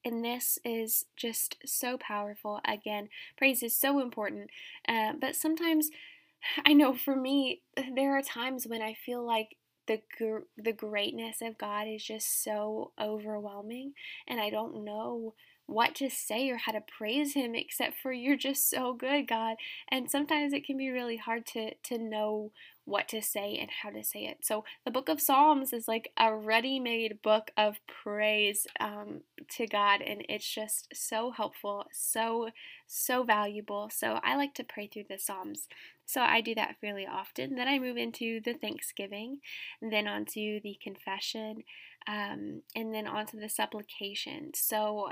And 0.04 0.24
this 0.24 0.60
is 0.66 1.06
just 1.16 1.58
so 1.66 1.98
powerful. 1.98 2.60
Again, 2.66 3.08
praise 3.38 3.64
is 3.64 3.76
so 3.76 4.00
important. 4.00 4.50
Uh, 4.88 5.14
but 5.20 5.36
sometimes, 5.36 5.90
I 6.66 6.74
know 6.74 6.94
for 6.94 7.16
me, 7.16 7.62
there 7.96 8.18
are 8.18 8.22
times 8.22 8.68
when 8.68 8.82
I 8.82 8.94
feel 8.94 9.26
like 9.26 9.58
the 9.88 10.02
gr- 10.18 10.48
the 10.58 10.74
greatness 10.74 11.42
of 11.42 11.58
God 11.58 11.88
is 11.88 12.04
just 12.04 12.44
so 12.44 12.92
overwhelming 13.00 13.94
and 14.28 14.40
I 14.42 14.50
don't 14.50 14.84
know 14.84 15.34
what 15.68 15.94
to 15.96 16.10
say 16.10 16.50
or 16.50 16.58
how 16.58 16.72
to 16.72 16.82
praise 16.82 17.34
him 17.34 17.54
except 17.54 17.96
for 18.02 18.12
you're 18.12 18.38
just 18.38 18.70
so 18.70 18.94
good 18.94 19.28
God 19.28 19.58
and 19.90 20.10
sometimes 20.10 20.54
it 20.54 20.66
can 20.66 20.78
be 20.78 20.90
really 20.90 21.18
hard 21.18 21.46
to 21.48 21.74
to 21.84 21.98
know 21.98 22.52
what 22.88 23.10
to 23.10 23.22
say 23.22 23.58
and 23.60 23.70
how 23.84 23.90
to 23.90 24.02
say 24.02 24.22
it. 24.22 24.38
So 24.42 24.64
the 24.86 24.92
book 24.92 25.10
of 25.10 25.20
Psalms 25.20 25.74
is 25.74 25.90
like 25.90 26.10
a 26.18 26.34
ready-made 26.34 27.22
book 27.22 27.52
of 27.58 27.80
praise 27.86 28.66
um, 28.80 29.24
to 29.58 29.68
God, 29.68 30.02
and 30.02 30.26
it's 30.30 30.50
just 30.50 30.88
so 30.94 31.32
helpful, 31.32 31.86
so 31.92 32.50
so 32.88 33.24
valuable. 33.24 33.90
So 33.94 34.22
I 34.24 34.38
like 34.38 34.54
to 34.56 34.64
pray 34.64 34.88
through 34.88 35.06
the 35.10 35.20
Psalms. 35.20 35.68
So 36.06 36.22
I 36.22 36.40
do 36.40 36.56
that 36.56 36.78
fairly 36.80 37.06
often. 37.06 37.56
Then 37.56 37.68
I 37.68 37.78
move 37.78 37.98
into 37.98 38.40
the 38.40 38.54
Thanksgiving, 38.54 39.40
then 39.82 40.08
onto 40.08 40.62
the 40.62 40.78
confession, 40.82 41.64
um, 42.08 42.62
and 42.76 42.94
then 42.94 43.08
onto 43.08 43.40
the 43.40 43.50
supplication. 43.50 44.52
So 44.56 45.10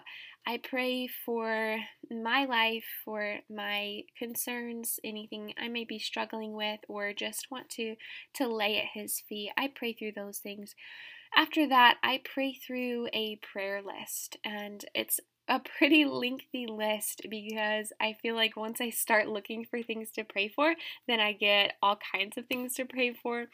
I 0.48 0.60
pray 0.64 1.08
for 1.08 1.78
my 2.10 2.46
life, 2.46 2.86
for 3.04 3.40
my 3.50 4.02
concerns, 4.18 5.00
anything 5.04 5.54
I 5.58 5.68
may 5.68 5.84
be 5.84 6.00
struggling 6.00 6.54
with, 6.54 6.80
or 6.88 7.14
just 7.14 7.48
want 7.52 7.70
to 7.72 7.96
to 8.36 8.48
lay 8.48 8.78
at 8.78 9.00
His 9.00 9.22
feet. 9.28 9.52
I 9.58 9.72
pray 9.74 9.94
through 9.94 10.14
those 10.16 10.40
things. 10.40 10.76
After 11.36 11.68
that, 11.68 11.98
I 12.02 12.22
pray 12.24 12.54
through 12.54 13.10
a 13.12 13.40
prayer 13.42 13.82
list, 13.82 14.38
and 14.46 14.86
it's 14.94 15.20
a 15.48 15.60
pretty 15.60 16.06
lengthy 16.06 16.66
list 16.66 17.22
because 17.30 17.94
I 18.02 18.16
feel 18.22 18.36
like 18.36 18.58
once 18.58 18.82
I 18.82 18.90
start 18.90 19.28
looking 19.28 19.66
for 19.66 19.84
things 19.84 20.10
to 20.12 20.24
pray 20.24 20.48
for, 20.48 20.74
then 21.08 21.20
I 21.20 21.34
get 21.34 21.74
all 21.84 22.00
kinds 22.12 22.38
of 22.38 22.48
things 22.48 22.74
to 22.76 22.86
pray 22.86 23.14
for. 23.14 23.46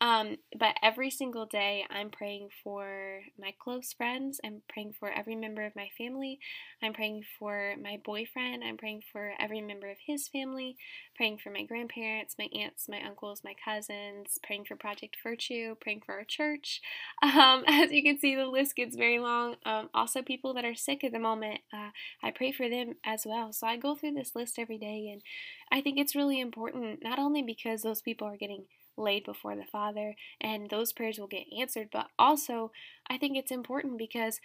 Um, 0.00 0.36
but 0.56 0.76
every 0.82 1.10
single 1.10 1.46
day, 1.46 1.84
I'm 1.90 2.10
praying 2.10 2.50
for 2.62 3.22
my 3.38 3.52
close 3.58 3.92
friends. 3.92 4.40
I'm 4.44 4.62
praying 4.68 4.94
for 4.98 5.10
every 5.10 5.34
member 5.34 5.64
of 5.64 5.74
my 5.74 5.88
family. 5.98 6.38
I'm 6.82 6.92
praying 6.92 7.24
for 7.38 7.74
my 7.82 7.98
boyfriend. 8.04 8.62
I'm 8.62 8.76
praying 8.76 9.02
for 9.12 9.32
every 9.40 9.60
member 9.60 9.90
of 9.90 9.98
his 10.06 10.28
family. 10.28 10.76
Praying 11.16 11.38
for 11.38 11.50
my 11.50 11.64
grandparents, 11.64 12.36
my 12.38 12.48
aunts, 12.54 12.88
my 12.88 13.00
uncles, 13.04 13.42
my 13.44 13.54
cousins. 13.64 14.38
Praying 14.44 14.66
for 14.66 14.76
Project 14.76 15.16
Virtue. 15.22 15.74
Praying 15.80 16.02
for 16.06 16.14
our 16.14 16.24
church. 16.24 16.80
Um, 17.40 17.64
as 17.66 17.92
you 17.92 18.02
can 18.02 18.18
see, 18.18 18.34
the 18.34 18.46
list 18.46 18.76
gets 18.76 18.96
very 18.96 19.18
long. 19.18 19.56
Um, 19.64 19.88
also, 19.94 20.20
people 20.20 20.52
that 20.54 20.64
are 20.64 20.74
sick 20.74 21.04
at 21.04 21.12
the 21.12 21.18
moment 21.18 21.39
moment, 21.40 21.60
uh, 21.72 21.90
I 22.22 22.30
pray 22.30 22.52
for 22.52 22.68
them 22.68 22.94
as 23.04 23.24
well. 23.26 23.52
So 23.52 23.66
I 23.66 23.76
go 23.76 23.94
through 23.94 24.12
this 24.12 24.34
list 24.34 24.58
every 24.58 24.78
day, 24.78 25.08
and 25.12 25.22
I 25.70 25.80
think 25.80 25.98
it's 25.98 26.14
really 26.16 26.40
important, 26.40 27.02
not 27.02 27.18
only 27.18 27.42
because 27.42 27.82
those 27.82 28.02
people 28.02 28.26
are 28.28 28.36
getting 28.36 28.64
laid 28.96 29.24
before 29.24 29.56
the 29.56 29.64
Father 29.64 30.14
and 30.40 30.68
those 30.68 30.92
prayers 30.92 31.18
will 31.18 31.26
get 31.26 31.46
answered, 31.58 31.88
but 31.90 32.08
also 32.18 32.70
I 33.08 33.16
think 33.16 33.36
it's 33.36 33.50
important 33.50 33.98
because 33.98 34.40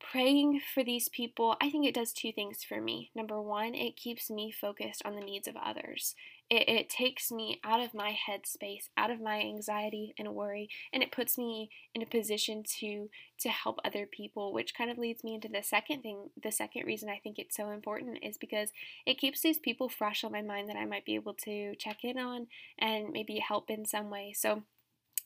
praying 0.00 0.60
for 0.74 0.84
these 0.84 1.08
people, 1.08 1.56
I 1.60 1.70
think 1.70 1.86
it 1.86 1.94
does 1.94 2.12
two 2.12 2.32
things 2.32 2.62
for 2.62 2.80
me. 2.80 3.10
Number 3.14 3.40
one, 3.42 3.74
it 3.74 3.96
keeps 3.96 4.30
me 4.30 4.52
focused 4.52 5.02
on 5.04 5.14
the 5.14 5.20
needs 5.20 5.48
of 5.48 5.56
others. 5.56 6.14
It, 6.50 6.68
it 6.68 6.88
takes 6.88 7.30
me 7.30 7.60
out 7.62 7.80
of 7.80 7.94
my 7.94 8.16
headspace, 8.28 8.88
out 8.96 9.10
of 9.10 9.20
my 9.20 9.40
anxiety 9.40 10.14
and 10.18 10.34
worry, 10.34 10.68
and 10.92 11.02
it 11.02 11.12
puts 11.12 11.36
me 11.36 11.70
in 11.94 12.02
a 12.02 12.06
position 12.06 12.62
to 12.80 13.10
to 13.40 13.48
help 13.50 13.78
other 13.84 14.06
people, 14.06 14.52
which 14.52 14.74
kind 14.74 14.90
of 14.90 14.98
leads 14.98 15.22
me 15.22 15.34
into 15.34 15.48
the 15.48 15.62
second 15.62 16.02
thing. 16.02 16.30
The 16.42 16.50
second 16.50 16.86
reason 16.86 17.08
I 17.08 17.20
think 17.22 17.38
it's 17.38 17.56
so 17.56 17.70
important 17.70 18.18
is 18.22 18.38
because 18.38 18.70
it 19.06 19.18
keeps 19.18 19.40
these 19.42 19.58
people 19.58 19.88
fresh 19.88 20.24
on 20.24 20.32
my 20.32 20.42
mind 20.42 20.68
that 20.68 20.76
I 20.76 20.86
might 20.86 21.04
be 21.04 21.14
able 21.14 21.34
to 21.44 21.74
check 21.76 22.04
in 22.04 22.18
on 22.18 22.48
and 22.78 23.10
maybe 23.10 23.38
help 23.38 23.70
in 23.70 23.84
some 23.84 24.10
way. 24.10 24.32
So 24.34 24.62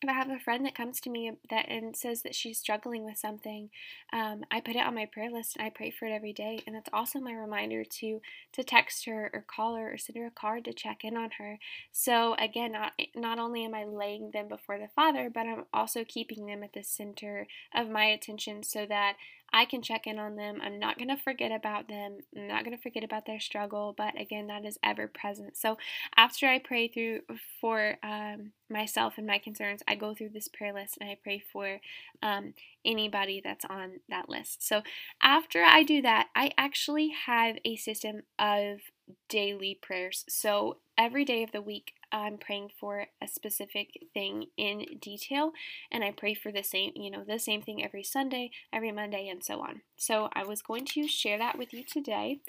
if 0.02 0.08
I 0.08 0.12
have 0.12 0.30
a 0.30 0.38
friend 0.38 0.64
that 0.66 0.74
comes 0.74 1.00
to 1.00 1.10
me 1.10 1.30
that 1.50 1.68
and 1.68 1.94
says 1.94 2.22
that 2.22 2.34
she's 2.34 2.58
struggling 2.58 3.04
with 3.04 3.18
something, 3.18 3.70
um, 4.12 4.44
I 4.50 4.60
put 4.60 4.76
it 4.76 4.84
on 4.84 4.94
my 4.94 5.06
prayer 5.06 5.30
list 5.30 5.56
and 5.56 5.64
I 5.64 5.70
pray 5.70 5.90
for 5.90 6.06
it 6.06 6.12
every 6.12 6.32
day. 6.32 6.60
And 6.66 6.74
that's 6.74 6.90
also 6.92 7.20
my 7.20 7.32
reminder 7.32 7.84
to 7.84 8.20
to 8.52 8.64
text 8.64 9.06
her 9.06 9.30
or 9.32 9.44
call 9.46 9.76
her 9.76 9.92
or 9.92 9.98
send 9.98 10.18
her 10.18 10.26
a 10.26 10.30
card 10.30 10.64
to 10.64 10.72
check 10.72 11.04
in 11.04 11.16
on 11.16 11.30
her. 11.38 11.58
So 11.92 12.34
again, 12.38 12.72
not 12.72 12.92
not 13.14 13.38
only 13.38 13.64
am 13.64 13.74
I 13.74 13.84
laying 13.84 14.30
them 14.32 14.48
before 14.48 14.78
the 14.78 14.88
Father, 14.88 15.30
but 15.32 15.46
I'm 15.46 15.64
also 15.72 16.04
keeping 16.04 16.46
them 16.46 16.62
at 16.62 16.72
the 16.72 16.82
center 16.82 17.46
of 17.74 17.88
my 17.88 18.04
attention 18.06 18.62
so 18.62 18.86
that 18.86 19.16
I 19.52 19.64
can 19.64 19.82
check 19.82 20.06
in 20.06 20.18
on 20.18 20.36
them. 20.36 20.60
I'm 20.62 20.78
not 20.78 20.96
going 20.96 21.08
to 21.08 21.16
forget 21.16 21.52
about 21.52 21.88
them. 21.88 22.18
I'm 22.36 22.48
not 22.48 22.64
going 22.64 22.76
to 22.76 22.82
forget 22.82 23.04
about 23.04 23.26
their 23.26 23.40
struggle, 23.40 23.94
but 23.96 24.18
again, 24.18 24.46
that 24.46 24.64
is 24.64 24.78
ever 24.82 25.06
present. 25.06 25.56
So 25.56 25.76
after 26.16 26.46
I 26.46 26.58
pray 26.58 26.88
through 26.88 27.20
for 27.60 27.96
um, 28.02 28.52
myself 28.70 29.14
and 29.18 29.26
my 29.26 29.38
concerns, 29.38 29.82
I 29.86 29.94
go 29.94 30.14
through 30.14 30.30
this 30.30 30.48
prayer 30.48 30.72
list 30.72 30.96
and 31.00 31.10
I 31.10 31.18
pray 31.22 31.42
for 31.52 31.80
um, 32.22 32.54
anybody 32.84 33.40
that's 33.44 33.64
on 33.66 34.00
that 34.08 34.28
list. 34.28 34.66
So 34.66 34.82
after 35.22 35.62
I 35.62 35.82
do 35.82 36.00
that, 36.02 36.28
I 36.34 36.52
actually 36.56 37.12
have 37.26 37.56
a 37.64 37.76
system 37.76 38.22
of 38.38 38.80
daily 39.28 39.78
prayers. 39.80 40.24
So 40.28 40.78
every 40.96 41.24
day 41.24 41.42
of 41.42 41.52
the 41.52 41.62
week, 41.62 41.92
I'm 42.12 42.38
praying 42.38 42.70
for 42.78 43.06
a 43.22 43.26
specific 43.26 44.06
thing 44.12 44.46
in 44.56 44.84
detail, 45.00 45.52
and 45.90 46.04
I 46.04 46.12
pray 46.12 46.34
for 46.34 46.52
the 46.52 46.62
same, 46.62 46.92
you 46.94 47.10
know, 47.10 47.24
the 47.24 47.38
same 47.38 47.62
thing 47.62 47.82
every 47.82 48.02
Sunday, 48.04 48.50
every 48.72 48.92
Monday, 48.92 49.28
and 49.28 49.42
so 49.42 49.60
on. 49.60 49.80
So 49.96 50.28
I 50.34 50.44
was 50.44 50.62
going 50.62 50.84
to 50.86 51.08
share 51.08 51.38
that 51.38 51.58
with 51.58 51.72
you 51.72 51.84
today. 51.84 52.40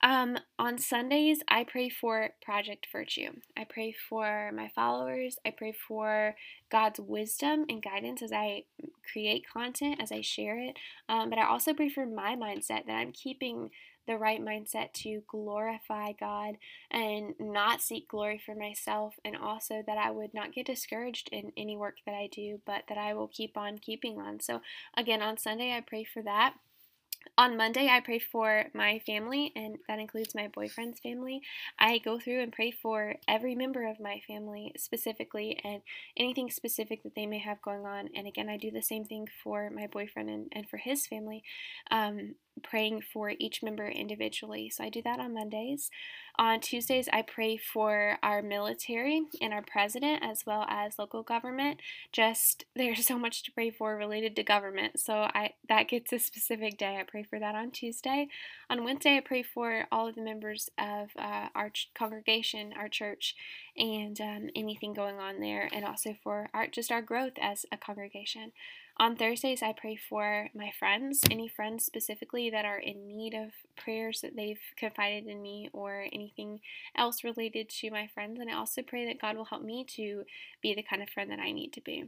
Um, 0.00 0.38
on 0.58 0.78
Sundays, 0.78 1.40
I 1.48 1.64
pray 1.64 1.88
for 1.88 2.30
Project 2.40 2.86
Virtue. 2.92 3.30
I 3.56 3.64
pray 3.64 3.92
for 4.08 4.52
my 4.54 4.68
followers. 4.68 5.38
I 5.44 5.50
pray 5.50 5.72
for 5.72 6.36
God's 6.70 7.00
wisdom 7.00 7.64
and 7.68 7.82
guidance 7.82 8.22
as 8.22 8.30
I 8.30 8.64
create 9.12 9.44
content, 9.52 10.00
as 10.00 10.12
I 10.12 10.20
share 10.20 10.58
it. 10.58 10.76
Um, 11.08 11.30
but 11.30 11.38
I 11.38 11.48
also 11.48 11.74
pray 11.74 11.88
for 11.88 12.06
my 12.06 12.36
mindset 12.36 12.86
that 12.86 12.96
I'm 12.96 13.10
keeping 13.10 13.70
the 14.08 14.18
right 14.18 14.44
mindset 14.44 14.92
to 14.94 15.22
glorify 15.28 16.12
God 16.12 16.56
and 16.90 17.34
not 17.38 17.80
seek 17.80 18.08
glory 18.08 18.42
for 18.44 18.56
myself, 18.56 19.14
and 19.24 19.36
also 19.36 19.82
that 19.86 19.98
I 19.98 20.10
would 20.10 20.34
not 20.34 20.52
get 20.52 20.66
discouraged 20.66 21.28
in 21.30 21.52
any 21.56 21.76
work 21.76 21.98
that 22.06 22.14
I 22.14 22.28
do, 22.32 22.60
but 22.66 22.84
that 22.88 22.98
I 22.98 23.14
will 23.14 23.28
keep 23.28 23.56
on 23.56 23.78
keeping 23.78 24.18
on. 24.18 24.40
So, 24.40 24.62
again, 24.96 25.22
on 25.22 25.36
Sunday, 25.36 25.76
I 25.76 25.82
pray 25.82 26.02
for 26.02 26.22
that 26.22 26.54
on 27.36 27.56
Monday, 27.56 27.88
I 27.88 28.00
pray 28.00 28.18
for 28.18 28.66
my 28.74 29.00
family, 29.00 29.52
and 29.54 29.78
that 29.86 29.98
includes 29.98 30.34
my 30.34 30.48
boyfriend's 30.48 31.00
family. 31.00 31.42
I 31.78 31.98
go 31.98 32.18
through 32.18 32.42
and 32.42 32.52
pray 32.52 32.70
for 32.70 33.14
every 33.26 33.54
member 33.54 33.86
of 33.88 34.00
my 34.00 34.20
family 34.26 34.72
specifically 34.76 35.60
and 35.62 35.82
anything 36.16 36.50
specific 36.50 37.02
that 37.02 37.14
they 37.14 37.26
may 37.26 37.38
have 37.38 37.62
going 37.62 37.86
on. 37.86 38.08
And 38.14 38.26
again, 38.26 38.48
I 38.48 38.56
do 38.56 38.70
the 38.70 38.82
same 38.82 39.04
thing 39.04 39.28
for 39.42 39.70
my 39.70 39.86
boyfriend 39.86 40.28
and, 40.28 40.48
and 40.52 40.68
for 40.68 40.78
his 40.78 41.06
family. 41.06 41.42
Um, 41.90 42.34
praying 42.60 43.02
for 43.12 43.32
each 43.38 43.62
member 43.62 43.88
individually. 43.88 44.70
So 44.70 44.84
I 44.84 44.88
do 44.88 45.02
that 45.02 45.20
on 45.20 45.34
Mondays. 45.34 45.90
On 46.40 46.60
Tuesdays, 46.60 47.08
I 47.12 47.22
pray 47.22 47.56
for 47.56 48.16
our 48.22 48.42
military 48.42 49.22
and 49.40 49.52
our 49.52 49.62
president 49.62 50.22
as 50.22 50.46
well 50.46 50.66
as 50.68 50.96
local 50.96 51.24
government. 51.24 51.80
Just 52.12 52.64
there's 52.76 53.04
so 53.04 53.18
much 53.18 53.42
to 53.42 53.50
pray 53.50 53.70
for 53.70 53.96
related 53.96 54.36
to 54.36 54.44
government. 54.44 55.00
So 55.00 55.14
I 55.14 55.54
that 55.68 55.88
gets 55.88 56.12
a 56.12 56.18
specific 56.20 56.78
day. 56.78 56.96
I 56.96 57.02
pray 57.02 57.24
for 57.24 57.40
that 57.40 57.56
on 57.56 57.72
Tuesday. 57.72 58.28
On 58.70 58.84
Wednesday, 58.84 59.16
I 59.16 59.20
pray 59.20 59.42
for 59.42 59.86
all 59.90 60.06
of 60.06 60.14
the 60.14 60.22
members 60.22 60.70
of 60.78 61.10
uh, 61.18 61.48
our 61.56 61.70
ch- 61.70 61.90
congregation, 61.92 62.72
our 62.78 62.88
church, 62.88 63.34
and 63.76 64.20
um, 64.20 64.50
anything 64.54 64.94
going 64.94 65.18
on 65.18 65.40
there, 65.40 65.68
and 65.72 65.84
also 65.84 66.14
for 66.22 66.50
our 66.54 66.68
just 66.68 66.92
our 66.92 67.02
growth 67.02 67.34
as 67.40 67.66
a 67.72 67.76
congregation. 67.76 68.52
On 69.00 69.14
Thursdays, 69.14 69.62
I 69.62 69.72
pray 69.72 69.94
for 69.94 70.48
my 70.56 70.72
friends, 70.76 71.20
any 71.30 71.46
friends 71.46 71.84
specifically 71.84 72.50
that 72.50 72.64
are 72.64 72.78
in 72.78 73.06
need 73.06 73.32
of 73.32 73.50
prayers 73.76 74.22
that 74.22 74.34
they've 74.34 74.60
confided 74.76 75.28
in 75.28 75.40
me 75.40 75.70
or 75.72 76.06
anything 76.12 76.58
else 76.96 77.22
related 77.22 77.68
to 77.68 77.92
my 77.92 78.08
friends. 78.12 78.40
And 78.40 78.50
I 78.50 78.54
also 78.54 78.82
pray 78.82 79.06
that 79.06 79.20
God 79.20 79.36
will 79.36 79.44
help 79.44 79.62
me 79.62 79.86
to 79.96 80.24
be 80.60 80.74
the 80.74 80.82
kind 80.82 81.00
of 81.00 81.10
friend 81.10 81.30
that 81.30 81.38
I 81.38 81.52
need 81.52 81.72
to 81.74 81.80
be. 81.80 82.06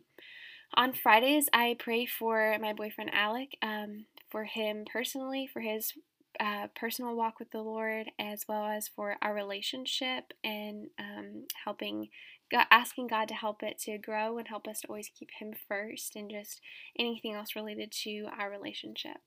On 0.75 0.93
Fridays, 0.93 1.49
I 1.53 1.77
pray 1.79 2.07
for 2.07 2.57
my 2.61 2.73
boyfriend 2.73 3.11
Alec, 3.15 3.57
um, 3.63 4.07
for 4.29 4.45
him 4.45 4.85
personally, 4.93 5.49
for 5.53 5.61
his 5.61 5.93
uh, 6.41 6.69
personal 6.75 7.15
walk 7.15 7.39
with 7.39 7.53
the 7.53 7.63
Lord, 7.63 8.11
as 8.19 8.47
well 8.49 8.67
as 8.67 8.89
for 8.89 9.17
our 9.23 9.35
relationship 9.35 10.33
and 10.43 10.89
um, 10.99 11.47
helping 11.65 12.09
asking 12.53 13.09
God 13.09 13.29
to 13.29 13.35
help 13.35 13.63
it 13.63 13.79
to 13.81 13.99
grow 13.99 14.39
and 14.39 14.49
help 14.49 14.67
us 14.67 14.81
to 14.81 14.89
always 14.89 15.11
keep 15.17 15.31
Him 15.39 15.55
first 15.69 16.17
and 16.17 16.31
just 16.31 16.61
anything 16.99 17.35
else 17.35 17.57
related 17.57 17.93
to 18.03 18.27
our 18.39 18.51
relationship. 18.51 19.19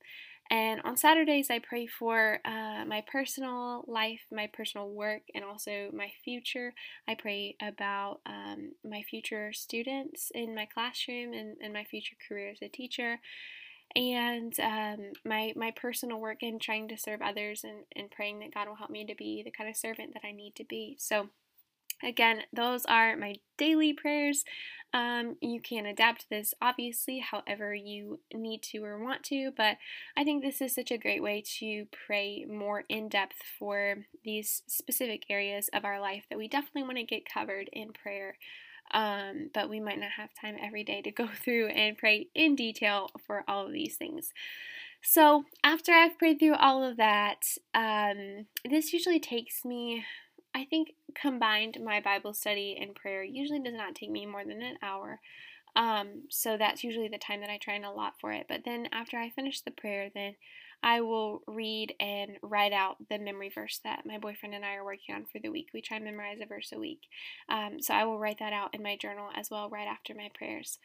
And 0.52 0.82
on 0.84 0.98
Saturdays, 0.98 1.50
I 1.50 1.60
pray 1.60 1.88
for 1.88 2.40
uh, 2.44 2.84
my 2.86 3.04
personal 3.10 3.86
life, 3.88 4.22
my 4.32 4.50
personal 4.52 4.90
work, 4.90 5.22
and 5.34 5.44
also 5.44 5.90
my 5.94 6.12
future. 6.24 6.74
I 7.08 7.16
pray 7.16 7.56
about 7.62 8.20
um, 8.26 8.74
my 8.84 9.04
future 9.10 9.54
students 9.54 10.32
in 10.36 10.54
my 10.54 10.66
classroom 10.66 11.34
and, 11.34 11.56
and 11.62 11.74
my 11.74 11.86
future 11.86 12.16
career 12.28 12.52
as 12.52 12.62
a 12.62 12.68
teacher 12.68 13.20
and 13.96 14.60
um, 14.60 15.12
my 15.24 15.54
my 15.56 15.72
personal 15.72 16.20
work 16.20 16.42
in 16.42 16.58
trying 16.58 16.88
to 16.88 16.98
serve 16.98 17.22
others 17.22 17.64
and, 17.64 17.84
and 17.96 18.10
praying 18.10 18.40
that 18.40 18.54
God 18.54 18.68
will 18.68 18.76
help 18.76 18.90
me 18.90 19.06
to 19.06 19.16
be 19.16 19.44
the 19.44 19.52
kind 19.52 19.70
of 19.70 19.76
servant 19.76 20.14
that 20.14 20.26
I 20.26 20.32
need 20.32 20.56
to 20.56 20.64
be. 20.64 20.96
So 21.00 21.30
Again, 22.04 22.42
those 22.52 22.86
are 22.86 23.16
my 23.16 23.36
daily 23.58 23.94
prayers. 23.94 24.44
Um, 24.94 25.38
you 25.42 25.60
can 25.60 25.88
adapt 25.88 26.30
this 26.30 26.54
obviously 26.62 27.20
however 27.20 27.74
you 27.74 28.20
need 28.32 28.62
to 28.64 28.84
or 28.84 29.04
want 29.04 29.24
to, 29.24 29.52
but 29.58 29.78
I 30.16 30.24
think 30.24 30.44
this 30.44 30.62
is 30.62 30.76
such 30.76 30.92
a 30.92 31.00
great 31.00 31.24
way 31.24 31.44
to 31.60 31.88
pray 32.06 32.46
more 32.48 32.84
in 32.90 33.10
depth 33.10 33.38
for 33.58 34.06
these 34.24 34.62
specific 34.68 35.24
areas 35.30 35.70
of 35.74 35.84
our 35.84 36.00
life 36.00 36.26
that 36.30 36.38
we 36.38 36.48
definitely 36.48 36.84
want 36.84 36.98
to 36.98 37.04
get 37.04 37.28
covered 37.32 37.70
in 37.74 37.92
prayer. 37.92 38.38
Um, 38.92 39.50
but 39.54 39.70
we 39.70 39.80
might 39.80 40.00
not 40.00 40.12
have 40.18 40.30
time 40.40 40.58
every 40.62 40.84
day 40.84 41.02
to 41.02 41.12
go 41.12 41.28
through 41.44 41.68
and 41.70 41.98
pray 41.98 42.28
in 42.36 42.56
detail 42.56 43.10
for 43.26 43.44
all 43.48 43.66
of 43.66 43.74
these 43.74 43.96
things. 43.96 44.32
So, 45.06 45.44
after 45.64 45.92
I've 45.92 46.18
prayed 46.18 46.40
through 46.40 46.56
all 46.56 46.82
of 46.82 46.96
that, 46.96 47.42
um, 47.74 48.46
this 48.70 48.94
usually 48.94 49.20
takes 49.20 49.66
me 49.66 50.06
I 50.56 50.66
think 50.66 50.94
combined 51.16 51.80
my 51.84 52.00
Bible 52.00 52.34
study 52.34 52.78
and 52.80 52.96
prayer 52.96 53.24
usually 53.24 53.60
does 53.60 53.74
not 53.74 53.96
take 53.96 54.12
me 54.12 54.26
more 54.26 54.46
than 54.46 54.62
an 54.62 54.78
hour. 54.82 55.20
Um, 55.76 56.24
so 56.30 56.58
that's 56.58 56.84
usually 56.84 57.08
the 57.08 57.18
time 57.18 57.42
that 57.42 57.50
I 57.50 57.58
try 57.58 57.74
and 57.74 57.86
allot 57.86 58.14
for 58.22 58.32
it. 58.32 58.46
But 58.48 58.62
then 58.64 58.88
after 58.92 59.18
I 59.18 59.30
finish 59.30 59.62
the 59.62 59.72
prayer, 59.72 60.10
then 60.14 60.36
I 60.84 61.02
will 61.02 61.42
read 61.48 61.96
and 62.00 62.38
write 62.44 62.74
out 62.74 62.98
the 63.10 63.18
memory 63.18 63.50
verse 63.50 63.80
that 63.84 64.06
my 64.06 64.18
boyfriend 64.18 64.54
and 64.54 64.66
I 64.66 64.76
are 64.76 64.86
working 64.86 65.16
on 65.16 65.26
for 65.26 65.40
the 65.40 65.50
week. 65.50 65.70
We 65.74 65.82
try 65.82 65.98
and 65.98 66.06
memorize 66.06 66.40
a 66.42 66.46
verse 66.46 66.72
a 66.74 66.80
week. 66.80 67.08
Um, 67.50 67.82
so 67.82 67.94
I 67.94 68.04
will 68.04 68.20
write 68.20 68.40
that 68.40 68.54
out 68.54 68.76
in 68.76 68.84
my 68.84 68.98
journal 68.98 69.30
as 69.36 69.50
well 69.50 69.70
right 69.70 69.88
after 69.88 70.14
my 70.14 70.30
prayers. 70.38 70.78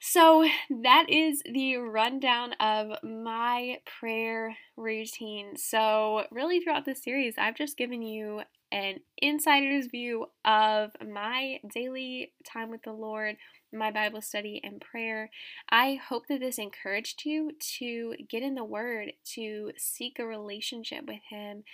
So 0.00 0.46
that 0.82 1.06
is 1.08 1.42
the 1.44 1.76
rundown 1.76 2.52
of 2.60 3.02
my 3.02 3.78
prayer 3.98 4.56
routine. 4.76 5.56
So, 5.56 6.24
really, 6.30 6.60
throughout 6.60 6.84
this 6.84 7.02
series, 7.02 7.34
I've 7.36 7.56
just 7.56 7.76
given 7.76 8.02
you 8.02 8.42
an 8.70 9.00
insider's 9.16 9.86
view 9.86 10.26
of 10.44 10.92
my 11.04 11.58
daily 11.74 12.32
time 12.44 12.70
with 12.70 12.82
the 12.82 12.92
Lord, 12.92 13.36
my 13.72 13.90
Bible 13.90 14.22
study, 14.22 14.60
and 14.62 14.80
prayer. 14.80 15.30
I 15.68 15.94
hope 16.08 16.28
that 16.28 16.40
this 16.40 16.58
encouraged 16.58 17.24
you 17.24 17.52
to 17.78 18.14
get 18.28 18.42
in 18.42 18.54
the 18.54 18.64
Word, 18.64 19.12
to 19.34 19.72
seek 19.76 20.18
a 20.18 20.26
relationship 20.26 21.06
with 21.08 21.20
Him. 21.28 21.64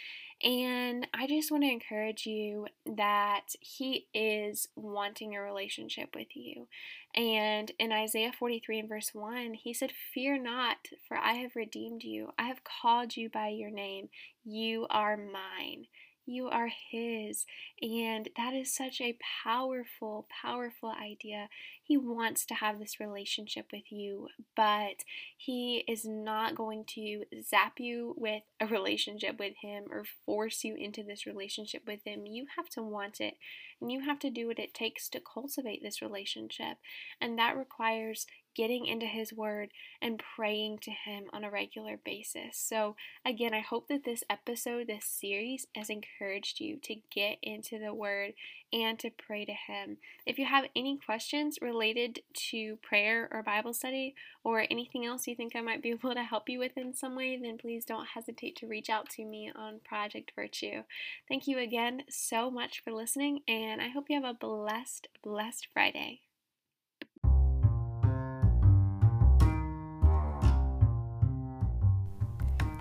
And 0.45 1.09
I 1.15 1.27
just 1.27 1.51
want 1.51 1.65
to 1.65 1.71
encourage 1.71 2.27
you 2.27 2.67
that 2.85 3.57
He 3.61 4.09
is 4.13 4.69
wanting 4.77 5.35
a 5.35 5.41
relationship 5.41 6.11
with 6.15 6.37
you. 6.37 6.69
And 7.15 7.73
in 7.79 7.93
Isaiah 7.93 8.33
43 8.39 8.81
and 8.81 8.89
verse 8.89 9.15
1, 9.15 9.55
He 9.55 9.73
said, 9.73 9.93
Fear 10.13 10.43
not, 10.43 10.89
for 11.09 11.17
I 11.17 11.35
have 11.35 11.57
redeemed 11.57 12.05
you. 12.05 12.33
I 12.39 12.43
have 12.43 12.61
called 12.63 13.17
you 13.17 13.31
by 13.31 13.49
your 13.49 13.71
name. 13.71 14.11
You 14.45 14.87
are 14.91 15.17
mine. 15.17 15.87
You 16.27 16.49
are 16.49 16.71
His. 16.91 17.45
And 17.83 18.29
that 18.37 18.55
is 18.55 18.75
such 18.75 19.01
a 19.01 19.19
powerful, 19.45 20.27
powerful 20.43 20.91
idea. 20.91 21.49
He 21.83 21.97
wants 21.97 22.47
to 22.47 22.55
have 22.55 22.79
this 22.79 22.99
relationship 22.99 23.67
with 23.73 23.91
you, 23.91 24.29
but 24.57 25.05
He 25.37 25.85
is 25.87 26.05
not 26.05 26.55
going 26.55 26.85
to 26.95 27.25
zap 27.43 27.79
you 27.79 28.15
with 28.17 28.43
a 28.59 28.67
relationship 28.67 29.39
with 29.39 29.55
Him 29.61 29.85
or 29.91 30.05
force 30.25 30.65
you 30.65 30.75
into 30.77 31.03
this 31.03 31.27
relationship 31.27 31.83
with 31.87 32.01
Him. 32.05 32.25
You 32.27 32.47
have 32.57 32.71
to 32.71 32.83
want 32.83 33.21
it, 33.21 33.35
and 33.81 33.93
you 33.93 34.01
have 34.01 34.19
to 34.21 34.31
do 34.31 34.47
what 34.47 34.59
it 34.59 34.73
takes 34.73 35.09
to 35.11 35.21
cultivate 35.21 35.83
this 35.83 36.01
relationship. 36.01 36.79
And 37.21 37.39
that 37.39 37.57
requires 37.57 38.27
getting 38.55 38.87
into 38.87 39.07
His 39.07 39.33
Word 39.33 39.71
and 40.01 40.23
praying 40.37 40.79
to 40.79 40.91
Him 40.91 41.25
on 41.33 41.45
a 41.45 41.51
regular 41.51 41.99
basis. 42.05 42.57
So, 42.57 42.97
again, 43.25 43.55
I 43.55 43.61
hope 43.61 43.89
that 43.89 44.05
this 44.05 44.25
episode, 44.31 44.87
this 44.87 45.05
series, 45.05 45.67
has 45.75 45.91
encouraged 45.91 46.61
you 46.61 46.77
to 46.83 46.97
get 47.13 47.39
into 47.43 47.79
the 47.79 47.95
Word 47.95 48.35
and 48.73 48.99
to 48.99 49.11
pray 49.11 49.45
to 49.45 49.53
Him. 49.53 49.99
If 50.27 50.39
you 50.39 50.47
have 50.47 50.65
any 50.75 50.99
questions 50.99 51.59
related 51.63 52.21
to 52.51 52.77
prayer 52.77 53.29
or 53.31 53.43
Bible 53.43 53.73
study 53.73 54.15
or 54.43 54.67
anything 54.71 55.07
else 55.07 55.27
you 55.27 55.37
think 55.37 55.55
I 55.55 55.61
might 55.61 55.83
be 55.83 55.91
able 55.91 56.15
to 56.15 56.23
help 56.23 56.49
you 56.49 56.59
with 56.59 56.77
in 56.77 56.95
some 56.95 57.15
way, 57.15 57.39
then 57.41 57.59
please 57.59 57.85
don't 57.85 58.09
hesitate 58.09 58.57
to 58.57 58.67
reach 58.67 58.91
out 58.91 59.09
to 59.11 59.25
me 59.25 59.51
on 59.55 59.81
Project 59.85 60.33
Virtue. 60.35 60.83
Thank 61.29 61.47
you 61.47 61.59
again 61.59 62.03
so 62.09 62.51
much 62.51 62.83
for 62.83 62.93
listening, 62.93 63.41
and 63.47 63.81
I 63.81 63.89
hope 63.89 64.07
you 64.09 64.21
have 64.21 64.29
a 64.29 64.37
blessed, 64.37 65.09
blessed 65.23 65.69
Friday. 65.73 66.21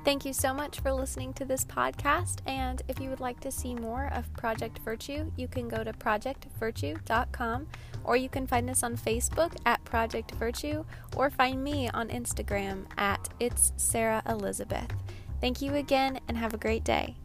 Thank 0.03 0.25
you 0.25 0.33
so 0.33 0.53
much 0.53 0.81
for 0.81 0.91
listening 0.91 1.33
to 1.35 1.45
this 1.45 1.63
podcast. 1.63 2.39
And 2.45 2.81
if 2.89 2.99
you 2.99 3.09
would 3.09 3.21
like 3.21 3.39
to 3.39 3.51
see 3.51 3.73
more 3.73 4.11
of 4.13 4.31
Project 4.33 4.79
Virtue, 4.79 5.31
you 5.37 5.47
can 5.47 5.69
go 5.69 5.81
to 5.81 5.93
projectvirtue.com 5.93 7.67
or 8.03 8.17
you 8.17 8.27
can 8.27 8.45
find 8.45 8.69
us 8.69 8.83
on 8.83 8.97
Facebook 8.97 9.55
at 9.65 9.83
Project 9.85 10.31
Virtue 10.31 10.83
or 11.15 11.29
find 11.29 11.63
me 11.63 11.89
on 11.89 12.09
Instagram 12.09 12.85
at 12.97 13.29
It's 13.39 13.71
Sarah 13.77 14.21
Elizabeth. 14.27 14.91
Thank 15.39 15.61
you 15.61 15.75
again 15.75 16.19
and 16.27 16.37
have 16.37 16.53
a 16.53 16.57
great 16.57 16.83
day. 16.83 17.15